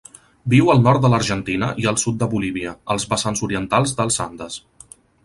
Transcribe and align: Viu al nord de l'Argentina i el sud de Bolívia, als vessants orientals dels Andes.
Viu 0.51 0.69
al 0.73 0.79
nord 0.85 1.01
de 1.03 1.11
l'Argentina 1.13 1.69
i 1.83 1.85
el 1.91 1.99
sud 2.05 2.17
de 2.23 2.29
Bolívia, 2.31 2.71
als 2.95 3.05
vessants 3.13 3.45
orientals 3.49 3.95
dels 4.01 4.19
Andes. 4.27 4.57